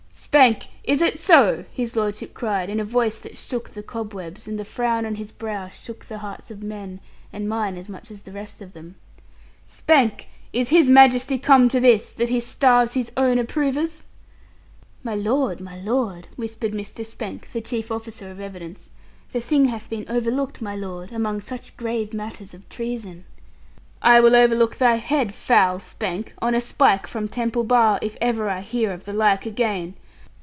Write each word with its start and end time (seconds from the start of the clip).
'Spank, 0.13 0.67
is 0.85 1.01
it 1.01 1.19
so?' 1.19 1.65
his 1.73 1.97
lordship 1.97 2.33
cried, 2.33 2.69
in 2.69 2.79
a 2.79 2.85
voice 2.85 3.19
that 3.19 3.35
shook 3.35 3.69
the 3.71 3.83
cobwebs, 3.83 4.47
and 4.47 4.57
the 4.57 4.63
frown 4.63 5.05
on 5.05 5.15
his 5.15 5.29
brow 5.29 5.67
shook 5.67 6.05
the 6.05 6.19
hearts 6.19 6.49
of 6.49 6.63
men, 6.63 7.01
and 7.33 7.49
mine 7.49 7.75
as 7.75 7.89
much 7.89 8.09
as 8.09 8.21
the 8.21 8.31
rest 8.31 8.61
of 8.61 8.71
them, 8.71 8.95
'Spank, 9.65 10.29
is 10.53 10.69
His 10.69 10.89
Majesty 10.89 11.37
come 11.37 11.67
to 11.67 11.81
this, 11.81 12.11
that 12.11 12.29
he 12.29 12.39
starves 12.39 12.93
his 12.93 13.11
own 13.17 13.39
approvers?' 13.39 14.05
'My 15.03 15.15
lord, 15.15 15.59
my 15.59 15.77
lord,' 15.81 16.29
whispered 16.37 16.71
Mr. 16.71 17.05
Spank, 17.05 17.51
the 17.51 17.59
chief 17.59 17.91
officer 17.91 18.31
of 18.31 18.39
evidence, 18.39 18.89
'the 19.33 19.41
thing 19.41 19.65
hath 19.65 19.89
been 19.89 20.05
overlooked, 20.07 20.61
my 20.61 20.77
lord, 20.77 21.11
among 21.11 21.41
such 21.41 21.75
grave 21.75 22.13
matters 22.13 22.53
of 22.53 22.69
treason.' 22.69 23.25
'I 24.01 24.21
will 24.21 24.35
overlook 24.37 24.77
thy 24.77 24.95
head, 24.95 25.33
foul 25.33 25.81
Spank, 25.81 26.33
on 26.41 26.55
a 26.55 26.61
spike 26.61 27.05
from 27.05 27.27
Temple 27.27 27.65
Bar, 27.65 27.99
if 28.01 28.15
ever 28.21 28.47
I 28.49 28.61
hear 28.61 28.93
of 28.93 29.03
the 29.03 29.13
like 29.13 29.45
again. 29.45 29.95